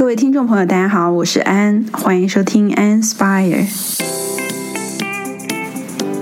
[0.00, 3.66] 各位听众朋友，大家好，我是安，欢迎收听 Inspire。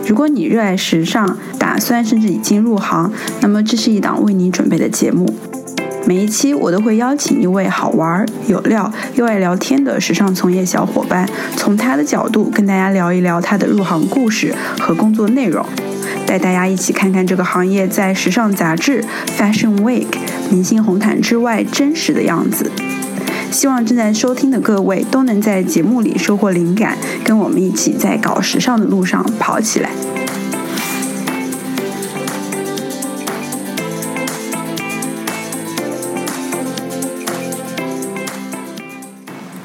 [0.05, 5.33] 如果你热爱时尚，打算甚至已经入行，那么这是一档为你准备的节目。
[6.05, 15.65] 每一期我都会邀请一位好玩、有料又爱聊天的时尚从业小伙伴，从他的角度跟大家聊一聊他的入行故事和工作内容，
[16.27, 19.05] 带大家一起看看这个行业在时尚杂志、
[19.39, 20.09] Fashion Week、
[20.51, 22.73] 明星红毯之外真实的样子。
[23.51, 29.91] 希望正在收听的各位都能在节目里收获灵感，跟我们一起在搞时尚的路上跑起来。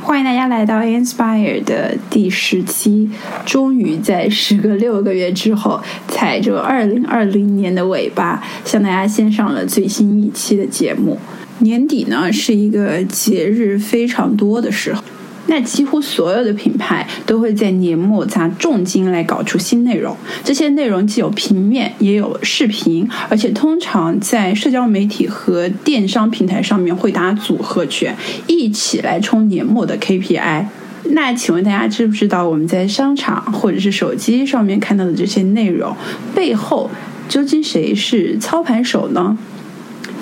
[0.01, 3.09] 欢迎大家来到 Inspire 的第十期，
[3.45, 11.19] 终于在时隔六个月之后，踩着二零二零年的尾巴，向大家献上了最新一期的节目。
[11.63, 15.01] 年底呢是一个节日非常多的时候，
[15.47, 20.15] 那几乎所有的品牌都会在年末砸重金来搞出新内容。
[20.43, 28.13] 这些内容既有平面，也有视频，而且通常在社交媒体和电商平台上面会打组合拳，
[28.47, 30.65] 一起来冲年末的 KPI。
[31.11, 35.95] 那请问大家知不知道我们在商场或者是手机上面看到的这些内容
[36.35, 36.89] 背后，
[37.29, 39.37] 究竟谁是操盘手呢？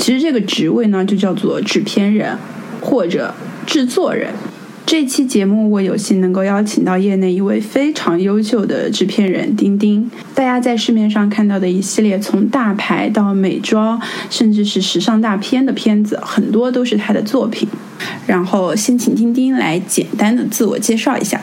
[0.01, 2.35] 其实这个职位呢，就叫做制片人
[2.81, 3.35] 或者
[3.67, 4.33] 制作人。
[4.83, 10.09] 这期节目我有幸能够邀请到业内一位非常优秀的制片人丁丁。
[10.33, 17.69] 大家在市面上看到的一系列从大牌到美妆，甚至是时尚大片的片子，很多都是他的作品。
[18.25, 21.39] 然后先请丁丁来简单的自我介绍一下。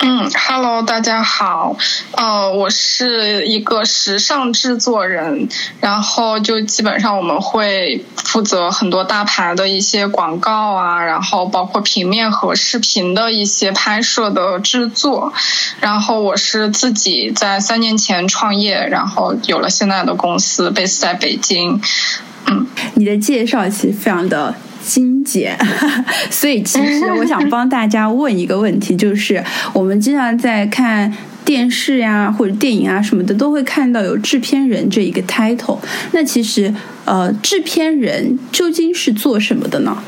[0.00, 1.76] 嗯，Hello，大家好，
[2.12, 5.48] 呃，我是一个时尚制作人，
[5.80, 15.32] 然后就基本上我们会负责很多大牌的一些广告啊，然后包括平面和视频的一些拍摄的制作，
[15.80, 21.80] 然后我是自己在三年前创业，然后有了现在的公司，base 在北京。
[22.46, 24.54] 嗯，你的介绍其实非常的。
[24.88, 25.54] 精简，
[26.30, 29.44] 所以其实我想帮大家问一个问题，就是
[29.74, 31.12] 我们经常在看
[31.44, 35.78] 电视呀或者电影啊什么的，都会看到有制片人这一个 title。
[36.12, 36.72] 那其实，
[37.04, 39.98] 呃，制片人究竟是做什么的呢？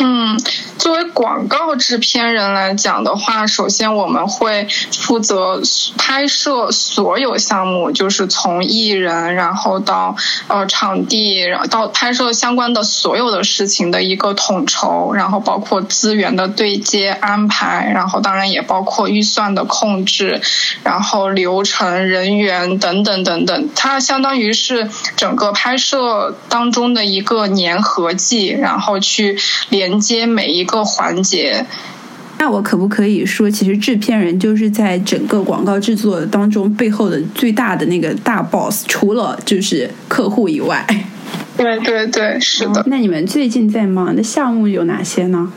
[0.00, 0.36] 嗯，
[0.78, 4.66] 作为广告制片人来讲的话，首先我们会
[4.96, 5.60] 负责
[5.98, 10.16] 拍摄所有项目，就是从艺人，然后到
[10.46, 20.40] 呃场地，然后到拍摄相关的所有的事情的一个统筹，然后包括资源的对接安排，然后当然也包括预算的控制，
[20.84, 29.36] 然后流程、人员等等等等，它相当于是整个拍摄当中的一个粘合剂，然后去
[29.68, 29.98] 连。
[29.98, 31.66] 接每一个环节，
[32.38, 40.86] 那我可不可以说，其实制片人就是在整个广告制作当中背后的最大的那个大 boss，除了就是客户以外。
[41.56, 42.84] 对对对，是的。
[42.86, 45.52] 那你们最近在忙的项目有哪些呢？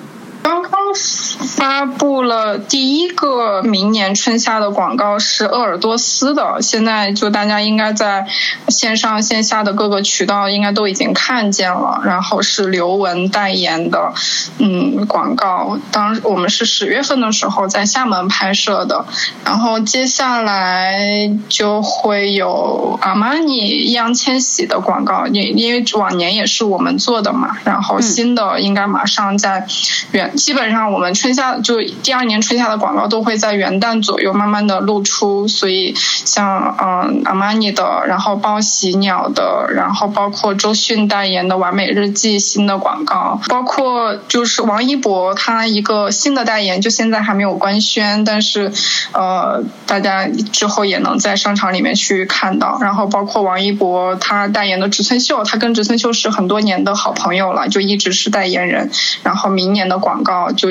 [0.94, 8.26] 发布了第一个明年春夏的广告是鄂尔多斯的，现在就大家应该在
[8.68, 12.02] 线上线下的各个渠道应该都已经看见了。
[12.04, 14.14] 然后是刘雯代言的，
[14.58, 15.78] 嗯，广告。
[15.92, 19.06] 当我们是十月份的时候在厦门拍摄的，
[19.46, 27.58] 然后接下来就会有阿玛尼易烊千玺的广告，因因为往年也是我们做的嘛。
[27.64, 29.66] 然后新的应该马上在
[30.12, 30.32] 原。
[30.36, 48.72] 基本上我们春夏就第二年春夏的广告都会在元旦左右慢慢的露出，所以像嗯阿玛尼的，然后包喜鸟的，然后包括周迅代言的完美日记新的广告，包括就是王一博他一个新的代言，就现在还没有官宣，但是
[49.14, 58.92] 呃大家之后也能在商场里面去看到，然后包括王一博他代言的植村秀，他跟植村秀是很多年的好朋友了，就一直是代言人，
[59.24, 60.02] 然后明年的。
[60.02, 60.71] 广告就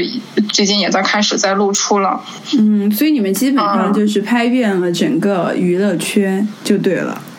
[0.53, 2.21] 最近也在开始在露出了，
[2.59, 7.21] 嗯，所以你们基本上就是拍遍了整个娱乐圈就对了，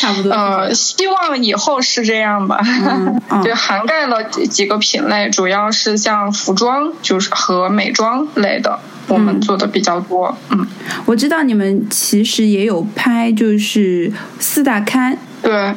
[0.00, 0.30] 差不多。
[0.30, 2.60] 呃，希望以后是这样吧，
[3.44, 8.78] 就涵盖了几个品类，主要是像服装就是和美妆类的，
[9.08, 10.36] 我们做的比较多。
[10.50, 10.66] 嗯，
[11.06, 15.74] 我知道你们其实也有拍就是四大刊，对。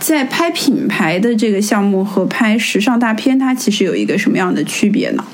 [0.00, 5.24] 在拍品牌的这个项目和拍时尚大片，它其实有一个什么样的区别呢？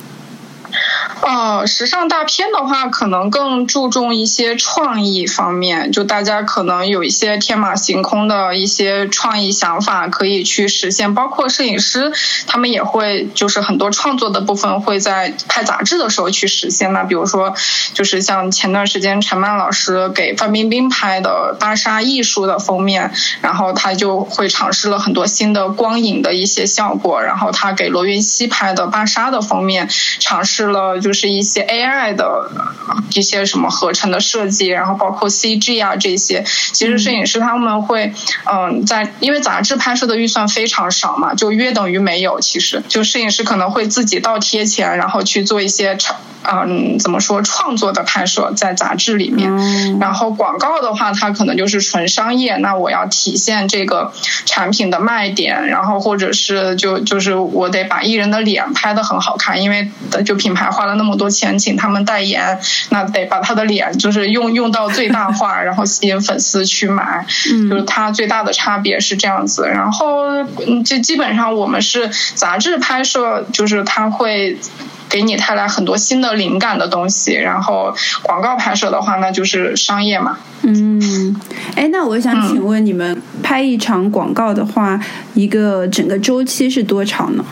[1.26, 12.12] 呃，时尚大片的话，可能更注重一些创意方面，就大家可能有一些天马行空的一些创意想法可以去实现，包括摄影师
[12.47, 16.93] 他们也会就是很多创作的部分会在拍杂志的时候去实现。
[16.93, 17.55] 那比如说，
[17.94, 23.11] 就是像前段时间陈曼老师给范冰冰拍的《芭莎艺术》的封面，
[23.41, 29.88] 然后他就会尝试了很多新的光影的一些效果，然后他给罗云熙拍的《芭莎》的封面
[30.20, 31.14] 尝试了就。
[31.14, 32.51] 是一些 AI 的
[33.15, 38.13] 一些什么合成的设计，然后包括 CG 啊这些，其实摄影师他们会
[38.45, 42.41] 嗯在因为杂志拍摄的预算非常少嘛，就约等于没有。
[42.41, 49.51] 其实就摄影师可能会自己倒贴钱，然后去做一些长嗯怎么说创作的拍摄在杂志里面。
[49.99, 52.57] 然后广告的话，它可能就是纯商业。
[52.57, 54.13] 那我要体现这个
[54.45, 59.89] 产品的卖点，然后或者是就就是我得把艺人的脸拍的很好看，因为
[60.27, 61.04] 就品牌花了那么。
[61.05, 62.59] 那么多钱请他们代言，
[62.89, 67.27] 那得把他的脸就是用用到最大化， 然后吸引粉丝去买，
[67.69, 69.69] 就是它最大的差别是这样子。
[69.69, 70.43] 然后
[70.83, 74.56] 就基本上我们是杂志拍摄，就是它会
[75.11, 77.35] 给你带来很多新的灵感的东西。
[77.35, 80.39] 然后广告拍摄的话，那就是商业嘛。
[80.62, 81.39] 嗯，
[81.77, 84.99] 哎，那我想请问你们拍一场广告的话，
[85.35, 87.45] 一个整个周期是多长呢？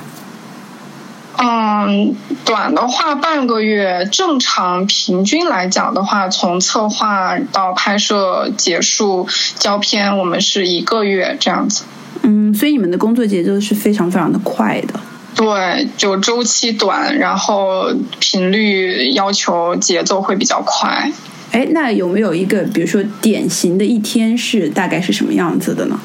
[1.44, 9.26] 嗯，短的话半个月，正常平均来讲的话，从策划到拍摄结束
[9.58, 11.82] 胶片，我们是一个月这样子。
[12.22, 15.00] 嗯，所以你们的工作节奏是非常非常的快的。
[15.34, 21.10] 对，就周期短，然后频率要求节奏会比较快。
[21.50, 25.98] 哎，那有没有一个，比如说典型的一天是大概是什么样子的呢？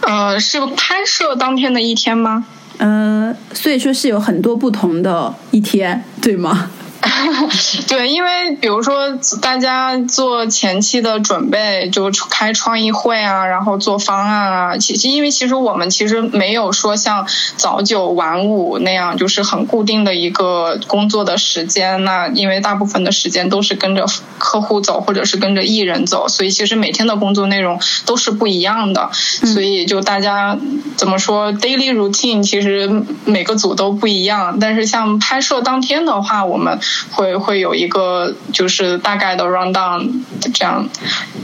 [0.00, 2.46] 呃，是拍摄当天的一天吗？
[2.82, 6.70] 嗯，所以说是有很多不同的一天，对吗？
[7.88, 14.76] 对，因为比如说大家做前期的准备，就开创意会啊，然后做方案啊。
[14.76, 17.26] 其实，因为其实我们其实没有说像
[17.56, 22.04] 早九晚五那样，就是很固定的一个工作的时间。
[22.04, 24.04] 那因为大部分的时间都是跟着
[24.38, 29.10] 客户走，或者是跟着艺人走，所以其实每天的工作内容都是不一样的。
[29.12, 30.58] 所以就大家
[30.96, 34.58] 怎么说，daily routine 其实每个组都不一样。
[34.60, 36.78] 但是像拍摄当天的话，我们
[37.10, 40.08] 会会有一个就是大概的 run down
[40.40, 40.88] 这样，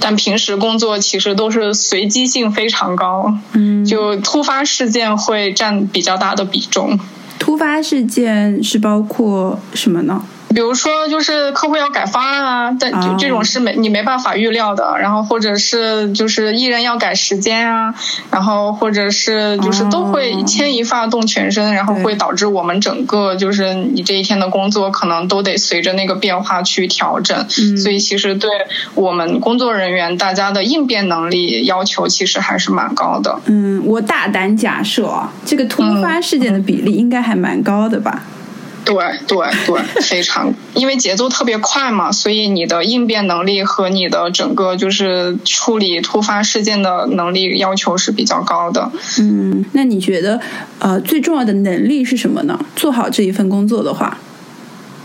[0.00, 6.98] 但平时工作其实都是随机性非常高，嗯，就突发事件会占比较大的比重。
[7.38, 10.22] 突发事件是包括什么呢？
[10.48, 14.96] 比如说，就是客户要改方案啊，但就这种是没你没办法预料的。
[14.98, 17.94] 然后或者是就是艺人要改时间啊，
[18.30, 27.48] 然后或者是就是都会牵一发动全身，然后会导致我们整个就是你这一天的工作可能都得随着那个变化去调整。
[27.76, 28.50] 所以其实对
[28.94, 33.40] 我们工作人员大家的应变能力要求其实还是蛮高的。
[33.46, 38.22] 嗯，我大胆假设，这个突发事件的比例应该还蛮高的吧。
[38.86, 38.96] 对
[39.26, 39.36] 对
[39.66, 48.90] 对，非常，因为节奏特别快嘛，所以你的应变能力和你的整个就是处理突发事件的能力要求是比较高的。
[49.18, 50.40] 嗯，那你觉得
[50.78, 52.58] 呃最重要的能力是什么呢？
[52.74, 54.16] 做好这一份工作的话。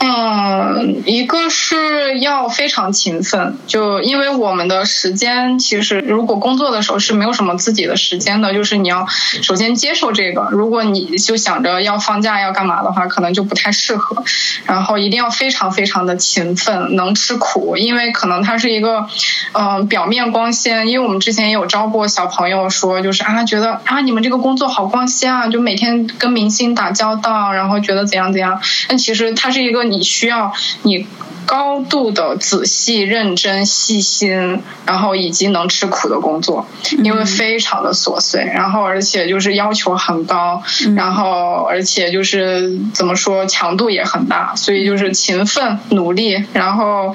[0.04, 9.06] 嗯，一个是要非常勤奋，就因为我们的时间其实如果工作的时候是没有什么自己的时间的，就是你要
[9.44, 10.48] 首先接受这个。
[10.50, 14.24] 如果你就想着要放假要干嘛的话，可能就不太适合。
[14.66, 19.06] 然后一定要非常非常的勤奋，能吃苦，因为可能它是一个
[19.52, 20.88] 嗯表面光鲜。
[20.88, 28.60] 因为我们之前也有招过小朋友说，就是啊觉得啊你们这个工作好光鲜啊，就每天跟明星打交道，然后觉得怎样怎样。
[28.88, 29.91] 但其实它是一个。
[29.92, 30.52] 你需要
[30.84, 31.06] 你
[31.46, 36.66] 高度的仔细、认真、细心，然后以及能吃苦的工作，
[37.04, 40.64] 因为非常的琐碎，然后而且就是要求很高，
[40.96, 47.14] 然后而且就是怎么说强度也很大，所以就是勤奋努力，然后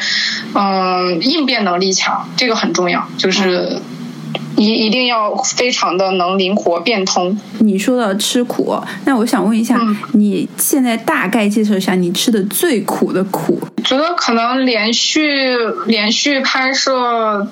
[0.54, 3.80] 嗯应变能力强，这个很重要，就是。
[4.56, 7.38] 一一定要非常的能灵活变通。
[7.58, 9.80] 你说的吃苦，那我想问一下，
[10.12, 13.60] 你现在大概介绍一下你吃的最苦的苦？
[13.84, 17.46] 觉得可能连续连续拍摄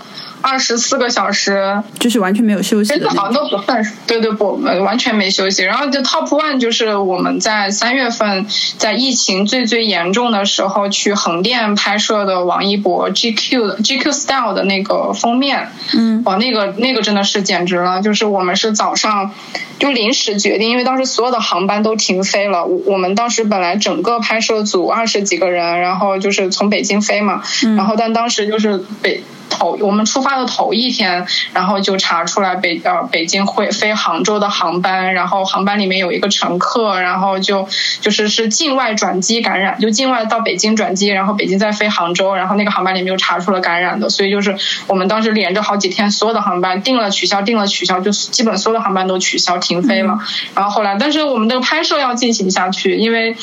[0.47, 3.09] 二十四个小时，就是完全没有休息的。
[3.09, 5.63] 好像都不算，对对不，完全没休息。
[5.65, 8.47] 然后就 Top One 就是我们在三月份
[8.77, 19.33] 在疫情最最严重的时候去横店拍摄的王一博 GQ 的 GQ Style 的那个封面，嗯，哇，那个那个真的是简直了，就是我们是早上
[19.79, 29.23] 就临时决定，因为当时所有的航班都停飞了，我我们当时本来整个拍摄组二十几个人，然后就是从北京飞嘛，嗯然后但当时就是北。
[29.51, 37.69] 头我们出发的头一天，然后就查出来北呃北京会飞杭州的航班，然后航班里面有一个乘客，然后就
[38.01, 50.19] 就是是境外转机感染，就境外到北京转机，然后北京再飞杭州，然后那个航班里面又查出了感染的，所以就是我们当时连着好几天，所有的航班定了取消，定了取消，就基本所有的航班都取消停飞了。
[50.55, 53.37] 然后后来，但是我们的拍摄要进行下去，因为。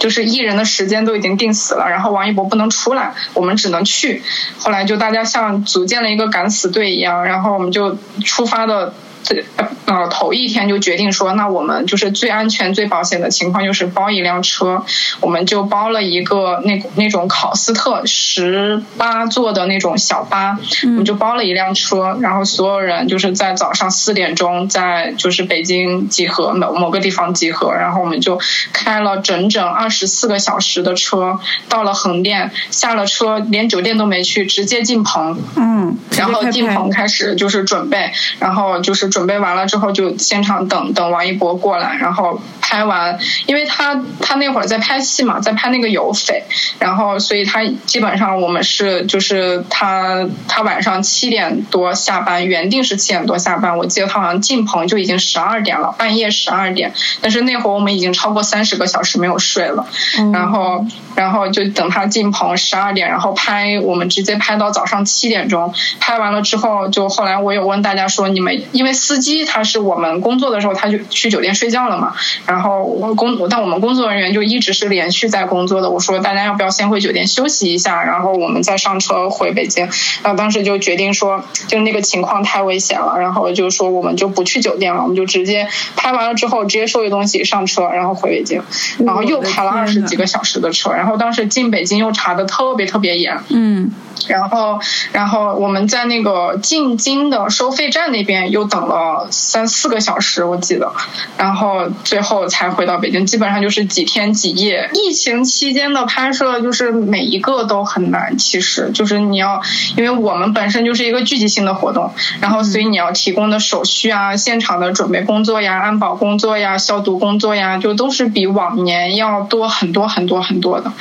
[0.00, 4.24] 就是艺人的时间都已经定死了，然后王一博不能出来，我们只能去。
[4.58, 8.92] 后来就大家像组建了一个敢死队一样，然后我们就出发的。
[9.22, 9.44] 这
[9.84, 14.84] 呃头一天就决定说，那我们就是最安全、最保险的情况就是包一辆车，
[15.20, 28.40] 我们就包了一个那那种考斯特十八座的那种小巴，我们就包了一辆车，然后所有人就是在早上四点钟在就是北京集合某某个地方集合，然后我们就
[28.72, 39.09] 开了整整二十四个小时的车到了横店，下了车连酒店都没去，直接进棚，嗯，然后进棚开始就是准备，然后就是。
[39.10, 46.44] 准备完了之后，就现场等等王一博过来，然后拍完，因为他他那会儿在拍戏嘛，在拍那个有匪，
[46.78, 59.86] 然后所以他基本上我们是就是他他晚上七点多下班，原定是七点多下班，我记得他好像进棚就已经十二点了，半夜十二点，但是那会儿我们已经超过三十个小时没有睡了，
[60.32, 60.86] 然后
[61.16, 68.90] 然后就等他进棚十二点，然后拍我们直接拍到早上七点钟，拍完了之后就后来我有问大家说你们因为。
[69.00, 72.14] 司机他是我们工作的时候他就去酒店睡觉了嘛，
[72.46, 75.88] 然后我工但我们工作人员就一直是连续在工作的。
[75.88, 79.88] 我说大家要不要先回酒店休息一下，然后我们再上车回北京。
[80.22, 85.66] 然后当时就决定说，就那个情况太危险了，然后就说我们就不去酒店了，我们就直接
[85.96, 88.62] 拍完了之后直接收拾东西上车，然后回北京。
[88.98, 93.38] 然后又开了二十几个小时的车，然后当时进北京又查的特别特别严。
[93.48, 93.90] 嗯。
[94.28, 94.78] 然后，
[95.12, 100.92] 然后我们在那个进京的收费站那边又等了三四个小时，我记得，
[101.36, 103.26] 然后最后才回到北京。
[103.26, 104.90] 基本上就是几天几夜。
[104.94, 109.60] 疫情期间的拍摄就是每一个都很难，其实就是你要，
[109.96, 120.92] 因为我们本身就是一个聚集性的活动，然后所以你要提供的手续啊、现场的准备工作呀、安保工作呀、消毒工作呀，就都是比往年要多很多很多很多的。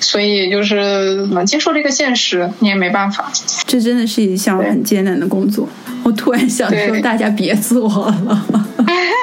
[0.00, 2.50] 所以就是能接受这个现实。
[2.68, 3.30] 也没办法，
[3.66, 5.68] 这真的是一项很艰难的工作。
[6.04, 8.46] 我突然想说，大家别做了。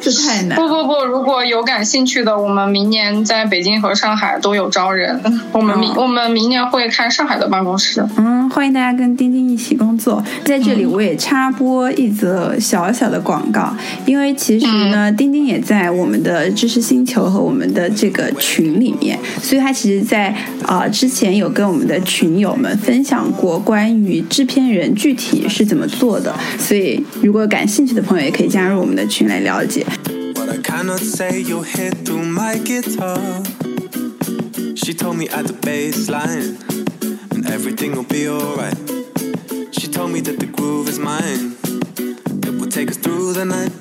[0.00, 0.56] 这太难！
[0.56, 5.20] 不不不，如果有感兴趣的，我们明年在北京和上海都有招人。
[5.52, 8.04] 我们明我们明年会开上海的办公室。
[8.16, 10.22] 嗯，欢迎大家跟丁丁一起工作。
[10.44, 13.74] 在这里，我也插播一则小小的广告，
[14.04, 20.34] 因为其实呢，丁丁也在我们的知识星球和我们的这个群里面，所以他其实，在
[20.64, 26.34] 啊之前有跟我们的群友们分享过关于制片人具体是怎么做的。
[26.58, 29.85] 所以，如果感兴趣的朋友，也可以加入我们的群来了解。
[29.85, 33.43] What I cannot say, you'll hear through my guitar.
[34.75, 36.57] She told me at the bass line,
[37.29, 38.75] and everything will be alright.
[39.71, 41.55] She told me that the groove is mine,
[42.47, 43.71] it will take us through the night.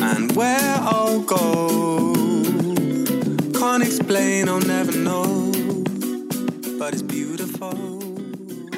[0.00, 2.14] And where I'll go,
[3.58, 5.50] can't explain, I'll never know,
[6.78, 7.74] but it's beautiful.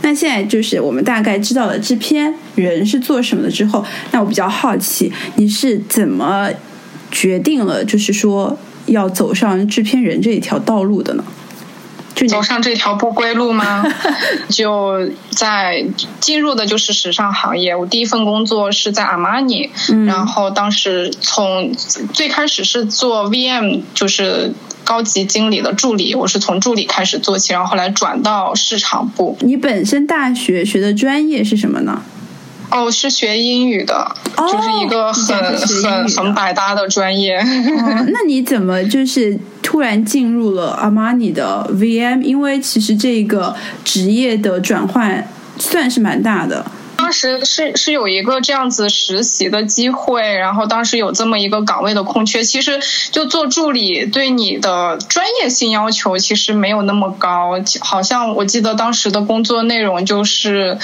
[0.02, 6.49] 那现在就是我们大概知道了制片 人是做什么的之后，那我比较好奇，你是怎么
[7.11, 8.57] 决定了就是说
[8.87, 11.23] 要走上制片人这一条道路的呢？
[12.15, 13.85] 就走上这条不归路吗？
[14.49, 15.85] 就在
[16.21, 17.75] 进入的就是时尚行业。
[17.75, 19.69] 我第一份工作是在阿玛尼，
[20.07, 21.75] 然后当时从
[22.13, 24.53] 最开始是做 VM，就是。
[24.85, 29.35] 高级经理的助理，我是从助理开始做起，然后后来转到市场部。
[29.41, 32.03] 你本身大学学的专业是什么呢？
[32.71, 35.37] 哦，是学英语的，就是一个很
[35.83, 37.39] 很很百搭的专业。
[37.41, 42.21] 那你怎么就是突然进入了阿玛尼的 VM？
[42.21, 46.65] 因为其实这个职业的转换算是蛮大的。
[47.05, 52.43] 当时是是有一个这样子实习的机会，然后当时有这么一个岗位的空缺。
[52.43, 52.79] 其实
[53.11, 57.51] 就做助理，对你的专业性要求其实没有那么高。
[57.81, 60.79] 好像我记得当时的工作内容就是，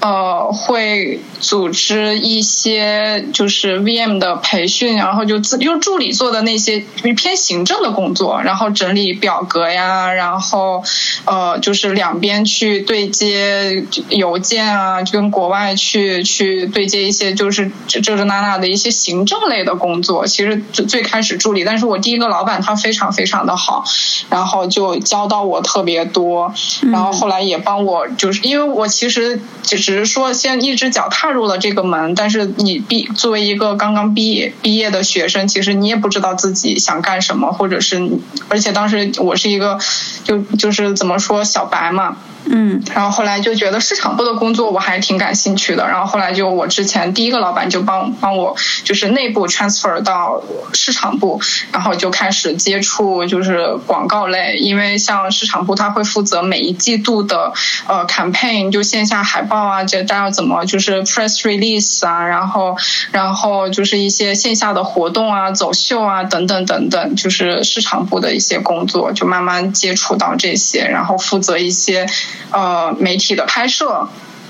[0.00, 6.80] 呃，会组织一些就是 VM 的培训，然后就自用助理做的那些
[7.16, 10.84] 偏行政的工作，然后整理表格呀，然后
[11.24, 20.26] 呃，就是两边去对接邮件啊，就跟国外去去对接一些就是这这那那的一些行政类的工作。
[20.26, 23.84] 其实最最开始助理，但是我第一个老板他非常非常的好，
[24.30, 26.52] 然后就教到我特别多，
[26.90, 38.10] 然后后来也帮我，就是因为我其实只是说先一只脚踏入了这个门，但是你毕作为一个刚刚毕业毕业的学生，其实你也不知道自己想干什么，或者是
[38.48, 39.78] 而且当时我是一个
[40.24, 42.16] 就就是怎么说小白嘛。
[42.44, 51.40] 嗯，然后后来就觉得市场部的工作我还挺感兴趣的，然后后来就我之前第一个老板就帮帮我就是内部 transfer 到市场部，
[51.72, 57.52] 然后就开始接触就是广告类，因为像市场部他会负责每一季度的
[57.86, 62.76] 呃 campaign，就线下海报啊，这大家怎么就是 press release 啊，然后
[63.12, 72.06] 然后就是一些线下的活动啊、走秀啊等等等等，就是市场部的一些工作，就慢慢接触到这些，然后负责一些。
[72.50, 74.08] 呃，媒体的拍摄。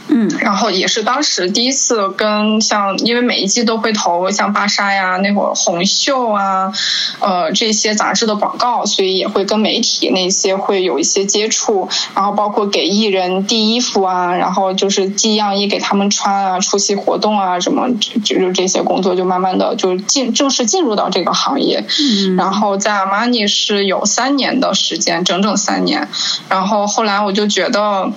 [0.09, 6.73] 嗯，然后也是当时第一次跟像，因为每一季都会投像芭莎呀，那会儿红袖啊，
[7.21, 21.85] 呃这些杂志的广告，所以也会跟媒体那些会有一些接触，然后包括给艺人递衣服啊，然后就是寄样衣给他们穿啊，出席活动啊什么，就就这些工作就慢慢的就进正式进入到这个行业。
[22.00, 26.09] 嗯，然后在阿玛尼是有三年的时间，整整三年，
[26.49, 28.11] 然后后来我就觉得。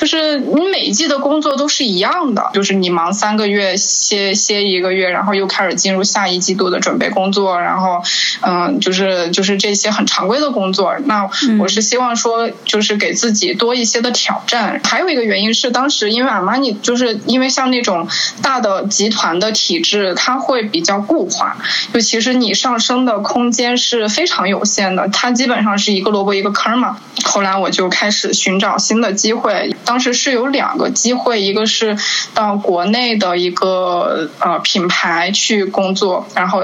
[0.00, 8.02] 就是你每一季的工作都是一样的，就是你忙三个月，歇歇一个月，然后又开始进入下一季度的准备工作，然后，
[8.40, 10.96] 嗯，就是就是这些很常规的工作。
[11.04, 11.28] 那
[11.58, 14.80] 我是希望说，就是给自己多一些的挑战。
[14.84, 18.08] 还有一个原因是，当时因为阿玛尼，就是因为像那种
[18.40, 21.58] 大的集团的体制，它会比较固化，
[21.92, 26.96] 就其实你上升的空间是非常有限的，它基本上是一个萝卜一个坑嘛。
[27.22, 29.76] 后来我就开始寻找新的机会。
[29.90, 31.98] 当时是有两个机会，一个是
[32.32, 36.62] 到国内的一个呃品牌去工作，然后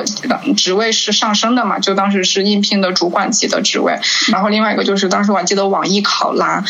[0.56, 3.98] 职位是上升的嘛，就当时是应聘的主管级的职位。
[4.30, 6.62] 然后另外一个就是当时我还记得网易考拉。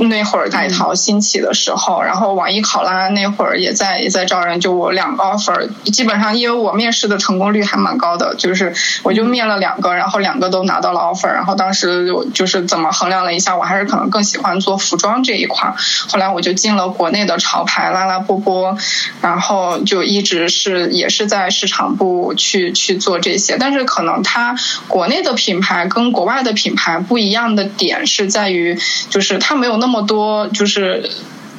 [0.00, 8.74] 那会儿大淘兴起的时候，然后网易考拉那会儿也在也在招人，就我两个 offer，基本上因为我面试的成功率还蛮高的，就是
[9.04, 15.72] 我就面了两个，然后两个都拿到了 offer，然后当时我就是怎么衡量了一下，我还是可能更喜欢做服装这一块，
[16.08, 18.76] 后来我就进了国内的潮牌拉拉波波，
[19.20, 24.56] 然后就一直是也是在市场部去去做这些，但是可能它
[24.88, 28.76] 国内的品牌跟国外的品牌不一样的点是在于，
[29.08, 29.59] 就是他们。
[29.60, 31.08] 没有那么多，就是。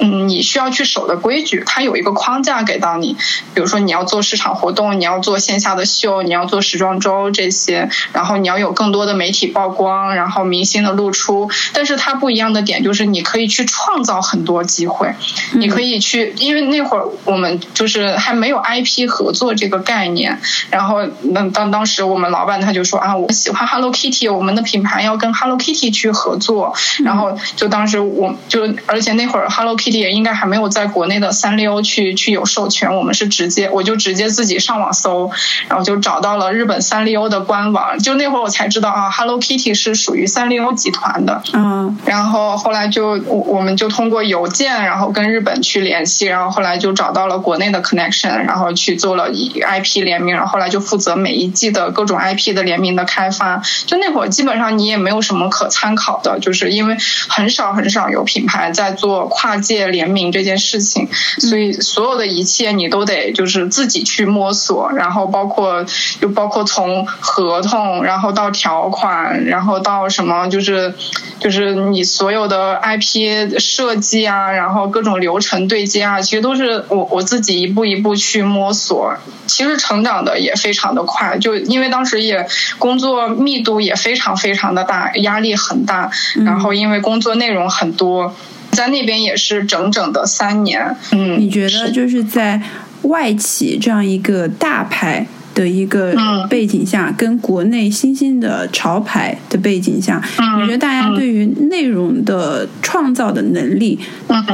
[0.02, 3.16] 嗯，你需要去守的规矩，它有一个框架给到你。
[3.54, 11.52] 比如说，你要做市场活动，你要做线下的秀，你要做时装周这些，然后你要有更多的媒体曝光，然后明星的露出。
[11.72, 15.14] 但是它不一样的点就是，你可以去创造很多机会，
[15.54, 20.40] 你可以去，因为那会儿我们就是还没有 IP 合作这个概念。
[20.72, 26.74] 然后，那当当时我们老板他就说啊，我喜欢 Hello Kitty，我们的品牌要跟 Hello Kitty 去合作。
[27.04, 29.91] 然后就当时我就，而且那会儿 Hello Kitty。
[30.00, 35.30] 也应该还没有在国内的三丽鸥去去有授权，我们是直接我就直接自己上网搜，
[35.68, 41.42] 然后就找到了日本三丽鸥的官网，就那会儿我才知道啊，Hello Kitty 是属于三丽鸥集团的。
[41.54, 53.62] 嗯，然后后来就我我们就通过邮件，然后跟日本去联系，然后后来就找到了国内的 connection，然后去做了 IP 联名，然后后来就负责每一季的各种 IP 的联名的开发。
[53.86, 56.96] 就那会儿基本上你也没有什么可参考的，就是因为
[57.28, 59.81] 很少很少有品牌在做跨界。
[59.88, 61.08] 联名这件事情，
[61.40, 65.86] 所以所有的一切你都得就是自己去摸索，然后包括
[66.20, 70.94] 就包括从合同，然后到条款，然后到什么就是
[71.40, 79.16] 就是你所有的 IP 设计啊，然后各种流程对接啊，其实都是我我自己一步一步去摸索。
[79.48, 82.48] 其实成长的也非常的快，就因为当时也
[82.80, 86.10] 工作密度也非常非常的大，压力很大，
[86.46, 88.34] 然后因为工作内容很多。
[88.72, 90.96] 在那边也是整整的三年。
[91.12, 92.62] 嗯，你觉得就是在
[93.04, 95.20] 外企这样一个大牌
[95.54, 96.16] 的的一个
[96.50, 100.22] 背景下，跟国内新兴的潮牌的背景下，
[100.62, 104.00] 你觉得大家对于内容的创造的能力，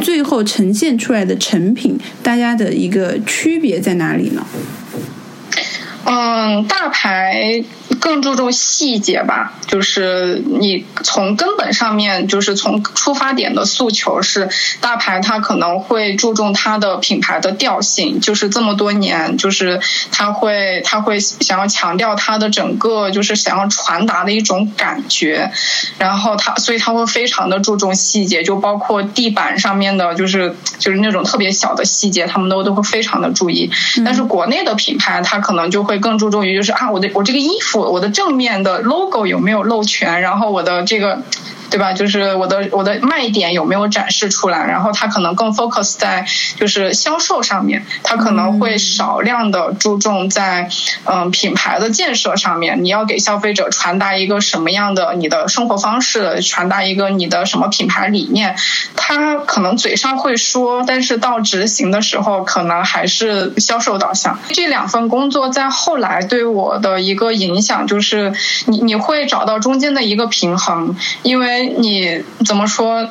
[0.01, 4.45] 最后呈现出来的成品，大家的一个区别在哪里呢？
[6.05, 7.63] 嗯，大牌。
[7.99, 14.49] 更注重细节吧，就是你从根本上面，就是从出发点的诉求是
[14.81, 19.79] 大牌，它可能会注重它的品牌的调性，就是这么多年，就是
[20.11, 25.51] 它会它会想要强调它的整个就是想要传达的一种感觉，
[25.97, 33.71] 然后它所以它会非常的注重细节，就包括地板上面的，就是就是那种特别小的细节，他们都都会非常的注意。
[34.05, 37.86] 但是国内的品牌，它可能就会更注重于就是啊，我的我这个衣服。
[37.89, 40.21] 我的正面的 logo 有没有露全？
[40.21, 41.21] 然后我的这个。
[41.69, 41.93] 对吧？
[41.93, 44.65] 就是我的我的卖点有没有展示出来？
[44.65, 46.25] 然后他可能更 focus 在
[46.55, 50.69] 就是销售上面，他可能会少量的注重在
[51.05, 52.83] 嗯品牌的建设上面。
[52.83, 58.55] 你要给消费者传达一个什么样的你的生活方式，传达一个你的什么品牌理念？
[58.95, 64.39] 他可能嘴上会说，但是到执行的时候，可能还是销售导向。
[64.49, 68.33] 这两份工作在后来对我的一个影响就是，
[68.67, 71.56] 你你会找到中间的一个平衡，因为。
[71.61, 73.09] 你怎么说？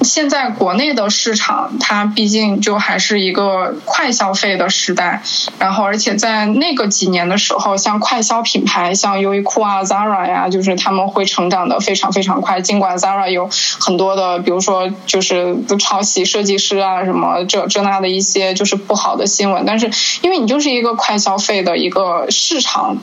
[0.00, 5.20] 现在国内的市场，它毕竟就还是一个快消费的时代。
[5.58, 12.60] 然后，而且在那个几年的时候，像快消品牌，像优衣库啊、Zara 呀，就是他们会成长的非常非常快。
[12.60, 19.90] 尽管 Zara 有很多的，比如说就是抄袭设计师啊，什么这这那的一些就是不好的新闻，但是
[20.22, 22.98] 因为你就是一个快消费的一个市场。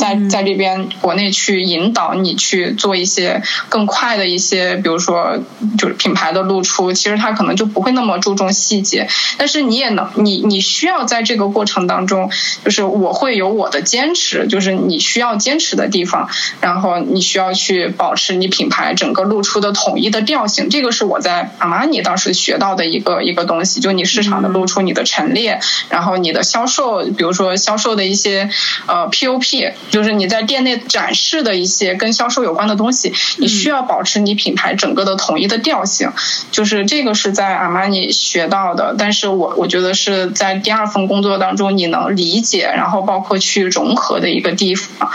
[0.00, 5.36] 在在这边国内去引导你去做一些更快的一些，比如说
[5.76, 12.30] 就是品牌的露出，其实他可能就不会那么注重细节，但是你也能你你需要在这个过程当中，
[12.64, 16.30] 就是我会有我的坚持，就是你需要坚持的地方，
[16.62, 25.60] 然后你需要去保持你品牌整个露出的统一的调性，这个是我在阿玛尼当时学到的一个一个东西，就你市场的露出，你的陈列，
[25.90, 28.48] 然后你的销售，比如说销售的一些
[28.86, 29.74] 呃 POP。
[29.90, 36.10] 就是你在店内展示的一些跟销售有关的东西，你需要保持你品牌整个的统一的调性。
[36.50, 45.10] 就是这个是在阿玛尼学到的，但是我我觉得是在第二份工作当中你能理解，然后包括去融合的一个地方。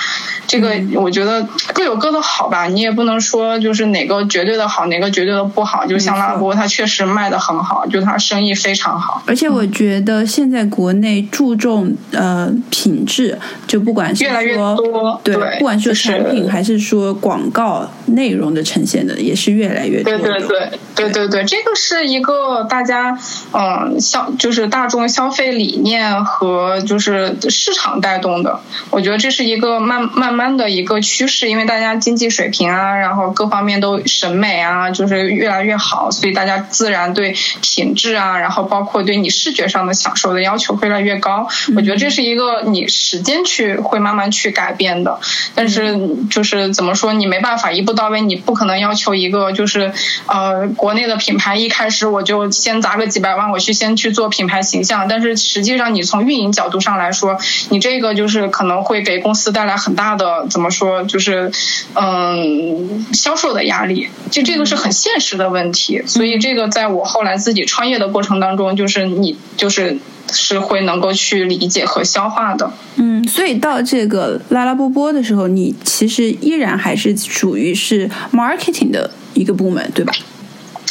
[0.48, 5.86] 这个我觉得各有各的好吧，你也不能说就是哪个绝对的好，哪个绝对的不好。
[5.86, 9.24] 就像拉波，它确实卖的很好，就它生意非常好。
[9.26, 20.18] 而且我觉得现在国内注重呃品质，就不管是越来越多，对，不管是产品还是说广告内容的呈现的，也是越来越多。
[20.18, 23.18] 对对对对对对，这个是一个大家
[23.58, 28.60] 嗯消就是大众消费理念和就是市场带动的。
[28.90, 30.26] 我觉得这是一个慢慢。
[30.26, 41.48] 慢慢的一个趋势，因为大家经济水平啊，然后各方面都审美啊，就是越来越好，所以大家自然对品质啊，然后包括对你视觉上的享受的要求越来越高。
[41.76, 45.20] 我觉得这是一个你时间去会慢慢去改变的，
[45.54, 45.96] 但是
[46.32, 49.94] 就是怎么说，你没办法一步到位，你不可能要求一个就是
[50.26, 57.38] 呃国内的品牌一开始我就先砸个几百万，我去先去做品牌形象，但是实际上你从运营角度上来说，
[57.70, 60.46] 你这个就是可能会给公司带来很大的。
[60.50, 61.04] 怎么说？
[61.04, 61.52] 就是，
[61.94, 66.02] 嗯，销售的压力，就这个是很现实的问题。
[66.06, 69.98] 所以这个在我后来自己创业的过程当中，就是你就是
[70.32, 72.72] 是会能够去理解和消化的。
[72.96, 80.14] 嗯，所以到这个拉拉波波的时候，你其实依然还是属于是 marketing 的一个部门，对吧？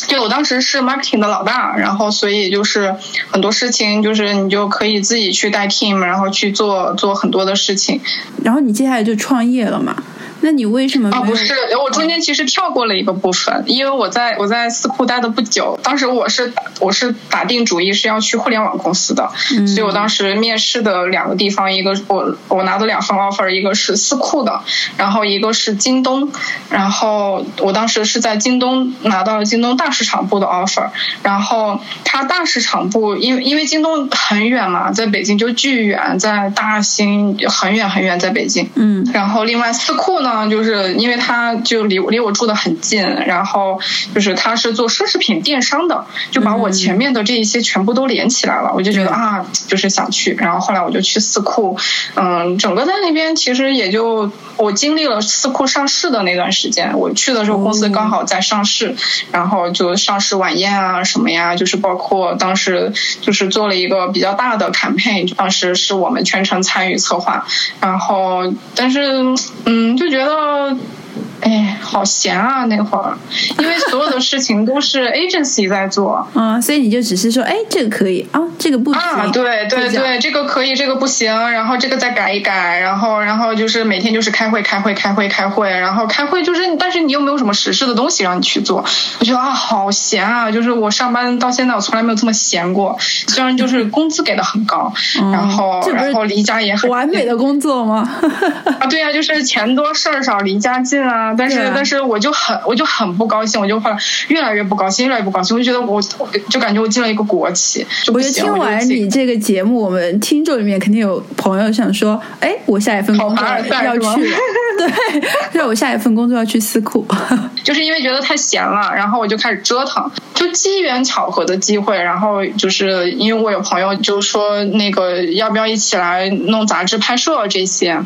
[0.09, 2.95] 对，我当时是 marketing 的老大，然后所以就是
[3.31, 8.01] 很多事情就是你就可以自己去带 team，然后去做做很多的事情。
[8.43, 9.97] 然后你接下来就创业了嘛？
[10.45, 11.09] 那你为什么？
[11.11, 19.31] 啊，不是，我中间其实跳过了一个部分，因为我在我在四库待的不久，当时我是我是打定主意是要去互联网公司的，
[19.67, 24.61] 所以我当时面试的两个地方，一个我我拿的两份 offer，一个是四库的，
[24.99, 26.31] 然后一个是京东，
[26.69, 30.91] 然后我当时是在京东拿到了京东大市场部的 offer，
[31.23, 40.34] 然后它大市场部因为因为京东很远嘛，在北京就巨远，在大兴很远很远，在北京，嗯，然后另外四库呢。
[40.35, 43.81] 呢，就是因为他就离离我住的很近，然后
[44.15, 50.35] 就是他是做奢侈品电商的，就把我前面的这一些全部都连起来了，我就觉得啊，就是想去。
[50.35, 51.79] 然后后来我就去四库，
[52.17, 58.97] 嗯，整个在那边其实也就我经历了四库上市的那段时间，我去的时候公司刚好在上市，
[59.31, 67.47] 然后就上市晚宴啊什么呀，就是包括当时就是做了一个比较大的 campaign，当时是我们全程参与策划，
[67.81, 69.23] 然后但是
[69.65, 70.24] 嗯就觉得。
[70.25, 71.04] puedo
[71.45, 72.65] 哎，好闲啊！
[72.65, 73.17] 那会儿，
[73.59, 88.83] 因为所有的事情都是 agency 在做，嗯，所以你就只是说，哎，这个可以啊，这个不行，啊，对对对，这个可以，这个不行，然后这个再改一改，然后然后就是每天就是开会开会开会开会，然后开会就是，但是你又没有什么实事的东西让你去做，
[89.21, 90.51] 我觉得啊，好闲啊！
[90.51, 92.97] 就是我上班到现在，我从来没有这么闲过。
[93.29, 94.91] 虽然就是 工资给的很高，
[95.33, 98.09] 然后然后离家也很完美的工作吗？
[98.81, 101.34] 啊，对呀，就是钱多事儿少，离家近啊。
[101.37, 103.97] 但是，但是我就很，我就很不高兴，我就后来
[104.29, 106.01] 越来越不高兴，越来越不高兴，我就觉得我，
[106.49, 107.87] 就感觉我进了一个国企。
[108.13, 114.23] 我觉得听完你这个节目，我们听众里面肯定有朋友想说，哎，我下一份工作要去，
[114.79, 117.07] 对，对，我下一份工作要去思库，
[117.63, 128.01] 就是因为觉得太闲了，然后我就开始折腾，就机缘巧合的机会，然后就是因为我有朋友就说那个要不要一起来弄杂志拍摄这些。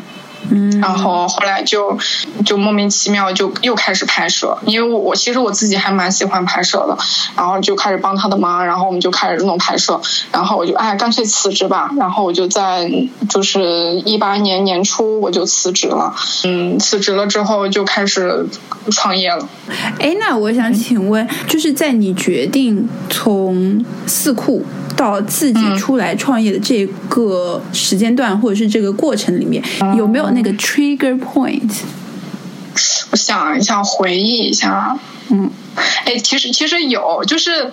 [0.49, 1.97] 嗯，然后后来就
[2.45, 6.97] 就莫名其妙就又开始拍摄，因为我我其实我自己还蛮喜欢拍摄的，
[7.35, 9.99] 然后就开始帮他的忙，然后我们就开始弄拍摄，
[10.31, 12.89] 然后我就哎干脆辞职吧，然后我就在
[13.29, 18.47] 就是一八年年初我就辞职了，嗯，辞职了之后就开始
[18.91, 19.47] 创业了。
[19.99, 24.65] 哎，那我想请问，就是在你决定从四库。
[24.99, 29.63] 到自己出来创业的这个时间段，或者是这个过程里面，
[29.97, 31.71] 有没有那个 trigger point？
[33.11, 34.97] 我想一下，回忆一下，
[35.29, 35.49] 嗯。
[36.03, 37.71] 哎，其实其实有，就是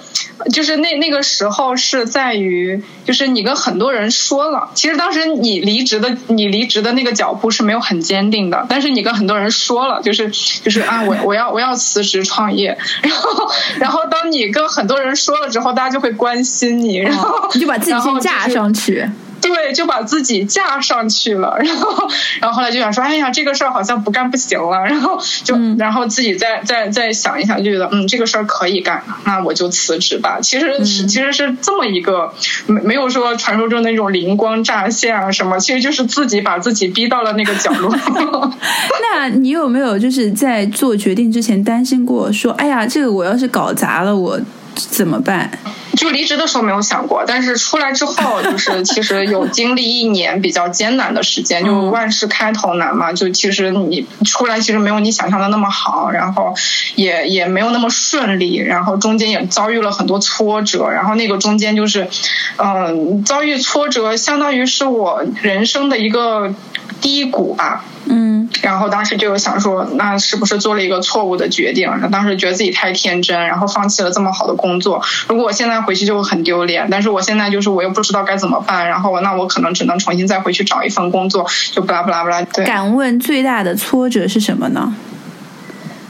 [0.52, 10.30] 就是那那个时候是在于，就是你跟很多人说了，其实当时你离职的你离职的那个脚步是没有很坚定的，但是你跟很多人说了，就是
[10.62, 19.10] 就是啊，我我要我要辞职创业，然后然后当你跟很多人说了之后，大家就会关心你，然后你就把自己先架上去。
[19.46, 22.08] 对，就把自己架上去了，然后，
[22.40, 30.38] 然后后来就想说，哎呀，这个事儿好像不干不行了，然后就，然后自己再再再想一想，就觉得，嗯，这个事儿可以干，那我就辞职吧。
[30.42, 32.32] 其实是其实是这么一个，
[32.66, 37.94] 没没有说传说中那种灵光乍现啊什么，其实就是自己把自己逼到了那个角落。
[39.12, 44.38] 那你有没有就是在做决定之前担心过，说，哎呀，这个我要是搞砸了，我
[44.76, 45.50] 怎么办？
[45.96, 53.12] 就离职的时候没有想过，但是出来之后，就是 其实有经历一年比较艰难的时间，就万事开头难嘛。
[53.12, 56.54] 就其实你出来其实没有你想象的那么好，然后
[56.96, 62.06] 也也没有那么顺利，然后中间也遭遇了很多挫折，然后那个中间就是，
[62.58, 66.52] 嗯，遭遇挫折相当于是我人生的一个
[67.00, 67.84] 低谷吧。
[68.08, 71.90] 嗯，然后当时就有想说，那是不是做了一个错误的决定？
[72.12, 75.00] 当时觉得自己太天真，然后放弃了这么好的工工作。
[75.28, 82.42] 如果我现在回去就会很丢脸，但是我现在就是我又不知道该怎么办，然后那我可能只能重新再回去找一份工作，就巴拉巴拉巴拉。
[82.42, 84.94] 对，敢问最大的挫折是什么呢？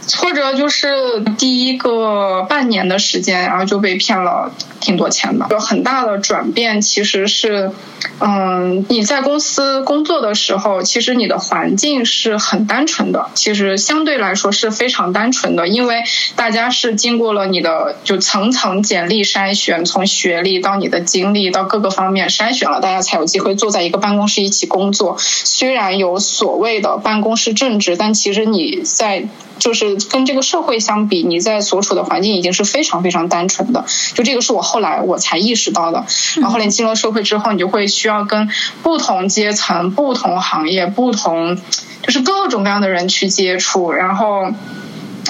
[0.06, 5.46] 挫折就是第一个半年的时间，然后就被骗了挺多钱的。
[5.50, 7.72] 有很大的转变，其实是，
[8.20, 16.04] 嗯，你在公司工作的时候，其实你的环境是很单纯的，其实相对来说是非常单纯的，因为
[16.36, 25.16] 大家是经过了你的就层层简历筛选，从学历到你的经历到各个方面筛选了，大家才有机会坐在一个办公室一起工作。
[25.18, 29.26] 虽然有所谓的办公室政治，但其实你在。
[29.58, 33.84] 就是跟这个社会相比，你在所处的环境已经是非常非常单纯的。
[34.14, 36.04] 就这个是我后来我才意识到的。
[36.36, 38.48] 然后后来进了社会之后，你就会需要跟
[38.82, 41.56] 不同阶层、不同行业、不同
[42.02, 44.48] 就是各种各样的人去接触，然后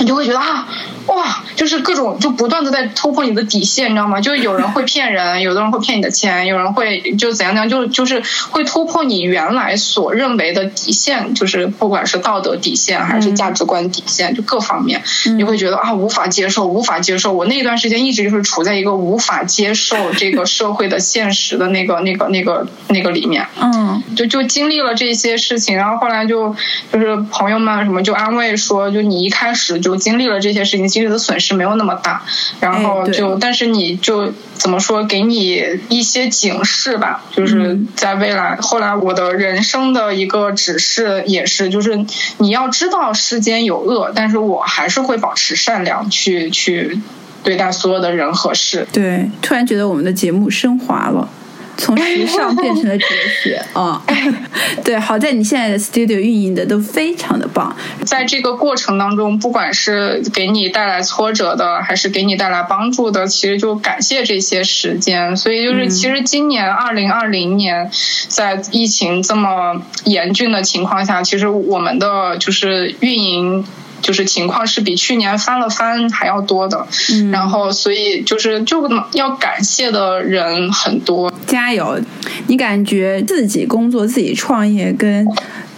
[0.01, 0.69] 你就会觉得啊。
[1.07, 4.21] 哇，就是各种就不断的在突破你的底线，你知道吗？
[4.21, 15.03] 就有人会骗人， 有的人会骗你的钱，有人会就怎样怎样，就就是会突破你原来所认为的底线，就是不管是道德底线还是价值观底线，就各方面，
[15.37, 17.33] 你会觉得啊无法接受，无法接受。
[17.33, 26.55] 我那段时间一直就是处在一个无法接受这个社会的现实的那个那个那个那个里面，嗯，就就经历了这些事情，然后后来就
[26.92, 30.96] 就是朋友们什么就安慰说，就你一开始就经历了这些事情。
[30.97, 32.23] 经历的损失没有那么大，
[32.59, 38.57] 然后就但是你就怎么说，给你一些警示吧，就是在未来。
[38.57, 42.07] 后来我的人生的一个指示也是，就是
[42.39, 46.99] 你要知道世间有恶，但是我还是会保持善良，去去
[47.45, 48.89] 对待所有的人和事。
[48.91, 51.29] 对，突然觉得我们的节目升华了。
[51.77, 53.05] 从时尚变成了哲
[53.43, 54.03] 学啊！
[54.85, 57.75] 对，好在你现在的 studio 运营的都非常的棒。
[58.05, 65.37] 在这个过程当中，不管是给你带来挫折的，还是给你带来帮助的，其实就感谢这些时间。
[65.37, 67.91] 所以就是，其实今年二零二零年，
[68.29, 73.65] 在疫情这么严峻的情况下，其实我们的就是运营。
[74.03, 76.87] 就是情况是比去年翻了番还要多的，
[77.33, 82.01] 然后所以就是就要感谢的人很多，加油！
[82.47, 85.27] 你感觉自己工作、自己创业跟。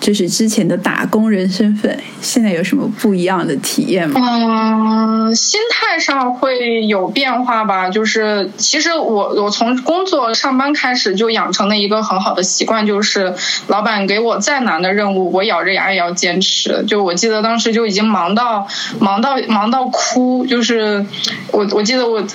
[0.08, 4.18] 就是之前的打工人身份，现在有什么不一样的体验吗？
[4.24, 7.90] 嗯，心态上会有变化吧。
[7.90, 13.34] 就是其实我我从工作上班开始就养成了一个很好的习惯，就是
[13.66, 16.82] 老板给我再难的任务，我咬着牙也要坚持。
[16.86, 18.66] 就我记得当时就已经忙到
[18.98, 21.04] 忙到忙到哭，就是
[21.52, 22.26] 我我记得我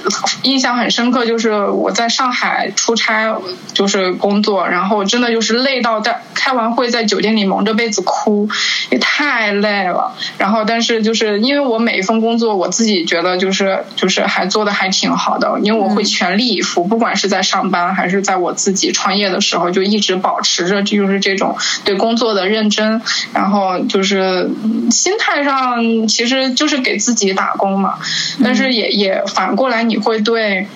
[0.43, 3.35] 印象很深刻，就是我在上海出差，
[3.73, 7.43] 就是工作，然后真的就是累到在开完会在酒店里。
[7.45, 8.47] 忙着被子哭，
[8.89, 10.15] 也太累了。
[10.37, 23.01] 然后，但是就是因为我每一份工作，我自己觉得就是就是还做的还挺好的，因为我会全力以赴，不管是在上班还是在我自己创业的时候，就一直保持着就是这种对工作的认真。
[23.33, 24.49] 然后就是
[24.91, 27.95] 心态上，其实就是给自己打工嘛。
[28.43, 30.67] 但是也也反过来，你会对。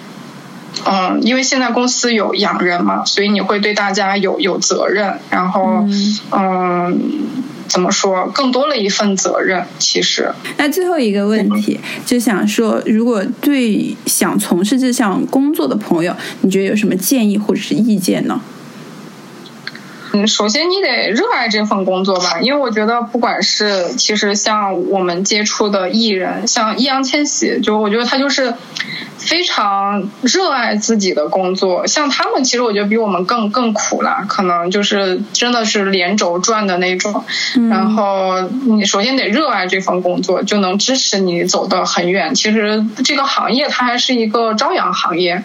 [0.85, 5.85] 嗯，因为现在公司有养人嘛，所以你会对大家有有责任，然后
[6.31, 6.99] 嗯，
[7.67, 9.65] 怎么说，更多了一份责任。
[9.79, 18.39] 其实，那最后一个问题，就想说，如果对想从事这项工作的朋友，你觉得有什么建议或者是意见呢？
[20.13, 28.53] 嗯，首先你得热爱这份工作吧，因为我觉得不管是其实像我们接触的艺人，像易烊千玺，就我觉得他就是。
[29.17, 37.25] 非常热爱自己的工作，像他们其实我觉得比我们更更苦啦，可能就是真的是连轴转的那种。
[37.69, 42.35] 然后你首先得热爱这份工作，就能支持你走得很远。
[42.35, 45.43] 其实这个行业它还是一个朝阳行业，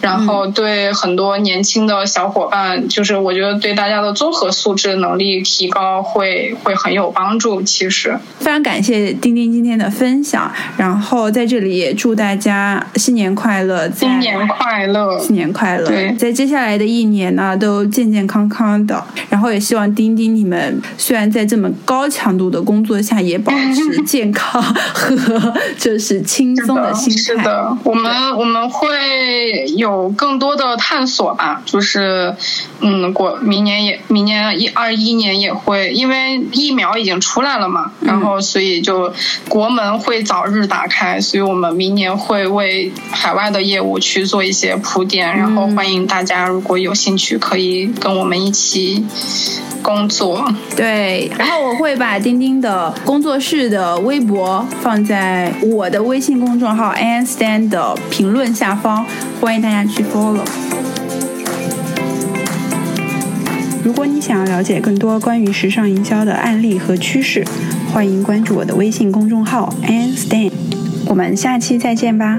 [0.00, 7.60] 然后对很多年轻的小伙伴，就是我觉得对大家的综合素质能力提高会会很有帮助。
[7.62, 13.24] 其实非常感谢丁丁今天的分享，然后在这里也祝大家新年。
[13.24, 13.90] 年快乐！
[13.90, 15.18] 新年快乐！
[15.18, 15.86] 新年快乐！
[15.86, 19.02] 对，在接下来的一年呢，都健健康康的。
[19.44, 25.14] 然后也希望丁丁你们虽然在这么高强度的工作下，也保持 健康和
[25.78, 27.18] 就是轻松的心态。
[27.20, 31.60] 是的，我们我们会有更多的探索吧。
[31.66, 32.34] 就是
[32.80, 39.12] 嗯，过明年也明年一二一年也会，因为疫苗已经出来了嘛，然后所以就
[39.50, 42.90] 国门会早日打开，所以我们明年会为。
[43.10, 49.04] 海外的业务去做一些铺垫，然后欢迎大家，如果有兴趣，可以跟我们一起
[49.82, 50.44] 工作。
[50.76, 59.06] 对，然后我会把钉钉的工作室的微博放在我的微信公众号 An Stand 的评论下方，
[59.40, 60.44] 欢迎大家去 follow。
[63.84, 67.44] 如果你想要了解更多关于时尚营销的案例和趋势，
[67.92, 70.52] 欢迎关注我的微信公众号 An Stand。
[71.06, 72.38] 我们下期再见吧。